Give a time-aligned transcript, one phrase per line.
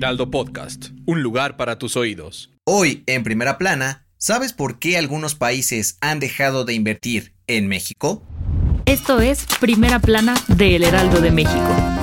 [0.00, 0.92] Heraldo Podcast.
[1.04, 2.50] Un lugar para tus oídos.
[2.64, 8.22] Hoy, en primera plana, ¿sabes por qué algunos países han dejado de invertir en México?
[8.86, 11.99] Esto es Primera Plana de El Heraldo de México.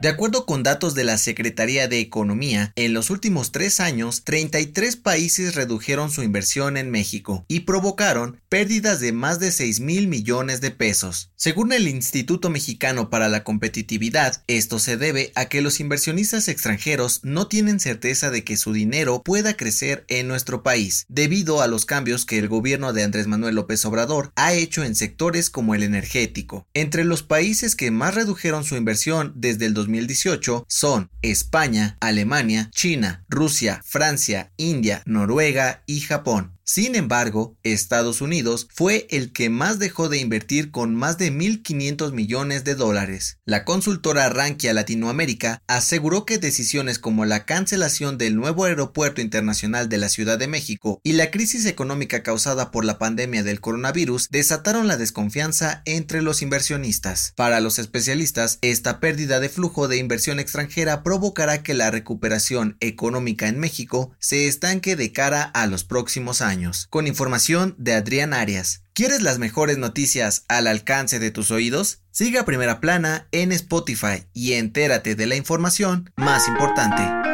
[0.00, 4.96] De acuerdo con datos de la Secretaría de Economía, en los últimos tres años, 33
[4.96, 10.62] países redujeron su inversión en México y provocaron pérdidas de más de 6 mil millones
[10.62, 11.32] de pesos.
[11.36, 17.20] Según el Instituto Mexicano para la Competitividad, esto se debe a que los inversionistas extranjeros
[17.22, 21.84] no tienen certeza de que su dinero pueda crecer en nuestro país, debido a los
[21.84, 25.82] cambios que el gobierno de Andrés Manuel López Obrador ha hecho en sectores como el
[25.82, 26.66] energético.
[26.72, 33.24] Entre los países que más redujeron su inversión desde el 2018 son España, Alemania, China,
[33.28, 36.59] Rusia, Francia, India, Noruega y Japón.
[36.72, 42.12] Sin embargo, Estados Unidos fue el que más dejó de invertir con más de 1.500
[42.12, 43.38] millones de dólares.
[43.44, 49.98] La consultora Rankia Latinoamérica aseguró que decisiones como la cancelación del nuevo aeropuerto internacional de
[49.98, 54.86] la Ciudad de México y la crisis económica causada por la pandemia del coronavirus desataron
[54.86, 57.32] la desconfianza entre los inversionistas.
[57.34, 63.48] Para los especialistas, esta pérdida de flujo de inversión extranjera provocará que la recuperación económica
[63.48, 68.82] en México se estanque de cara a los próximos años con información de Adrián Arias.
[68.92, 72.02] ¿Quieres las mejores noticias al alcance de tus oídos?
[72.10, 77.29] Siga Primera Plana en Spotify y entérate de la información más importante.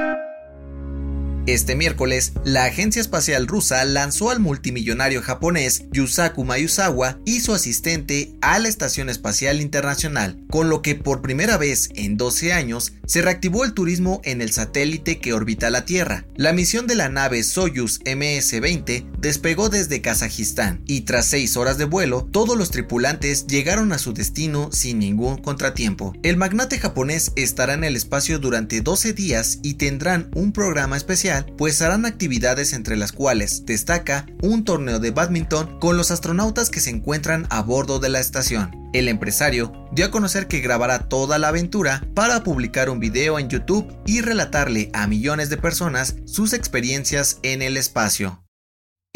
[1.47, 8.33] Este miércoles, la Agencia Espacial Rusa lanzó al multimillonario japonés Yusaku Mayusawa y su asistente
[8.41, 13.23] a la Estación Espacial Internacional, con lo que por primera vez en 12 años se
[13.23, 16.25] reactivó el turismo en el satélite que orbita la Tierra.
[16.35, 21.85] La misión de la nave Soyuz MS-20 despegó desde Kazajistán y tras 6 horas de
[21.85, 26.13] vuelo, todos los tripulantes llegaron a su destino sin ningún contratiempo.
[26.25, 31.36] El magnate japonés estará en el espacio durante 12 días y tendrán un programa especial
[31.45, 36.81] pues harán actividades entre las cuales destaca un torneo de badminton con los astronautas que
[36.81, 38.89] se encuentran a bordo de la estación.
[38.93, 43.49] El empresario dio a conocer que grabará toda la aventura para publicar un video en
[43.49, 48.46] YouTube y relatarle a millones de personas sus experiencias en el espacio.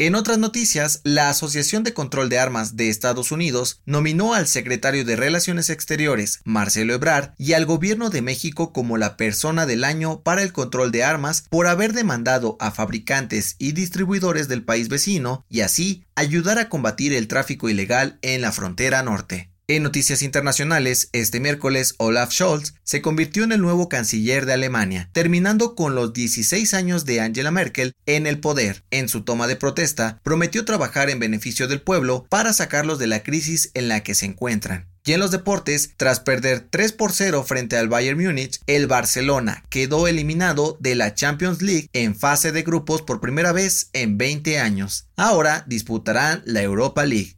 [0.01, 5.05] En otras noticias, la Asociación de Control de Armas de Estados Unidos nominó al secretario
[5.05, 10.23] de Relaciones Exteriores, Marcelo Ebrard, y al gobierno de México como la persona del año
[10.23, 15.45] para el control de armas por haber demandado a fabricantes y distribuidores del país vecino
[15.49, 19.50] y así ayudar a combatir el tráfico ilegal en la frontera norte.
[19.71, 25.09] En noticias internacionales, este miércoles Olaf Scholz se convirtió en el nuevo canciller de Alemania,
[25.13, 28.83] terminando con los 16 años de Angela Merkel en el poder.
[28.91, 33.23] En su toma de protesta, prometió trabajar en beneficio del pueblo para sacarlos de la
[33.23, 34.89] crisis en la que se encuentran.
[35.05, 39.63] Y en los deportes, tras perder 3 por 0 frente al Bayern Múnich, el Barcelona
[39.69, 44.59] quedó eliminado de la Champions League en fase de grupos por primera vez en 20
[44.59, 45.07] años.
[45.15, 47.37] Ahora disputarán la Europa League.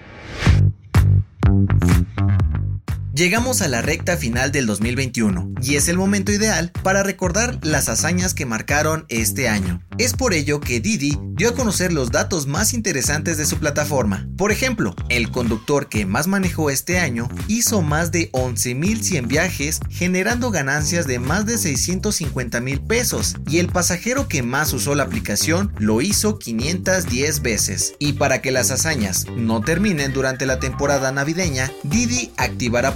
[3.21, 7.87] Llegamos a la recta final del 2021 y es el momento ideal para recordar las
[7.87, 9.79] hazañas que marcaron este año.
[9.99, 14.27] Es por ello que Didi dio a conocer los datos más interesantes de su plataforma.
[14.37, 20.49] Por ejemplo, el conductor que más manejó este año hizo más de 11.100 viajes generando
[20.49, 25.71] ganancias de más de 650 mil pesos y el pasajero que más usó la aplicación
[25.77, 27.93] lo hizo 510 veces.
[27.99, 32.95] Y para que las hazañas no terminen durante la temporada navideña, Didi activará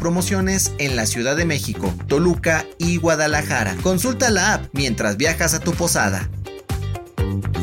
[0.80, 3.76] en la Ciudad de México, Toluca y Guadalajara.
[3.84, 6.30] Consulta la app mientras viajas a tu posada.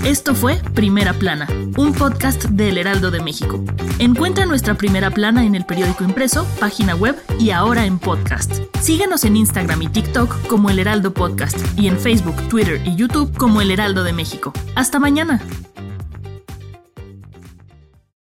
[0.04, 3.64] Esto fue Primera Plana, un podcast del Heraldo de México.
[3.98, 8.52] Encuentra nuestra Primera Plana en el periódico impreso, página web y ahora en podcast.
[8.82, 13.34] Síguenos en Instagram y TikTok como El Heraldo Podcast y en Facebook, Twitter y YouTube
[13.38, 14.52] como El Heraldo de México.
[14.74, 15.42] Hasta mañana.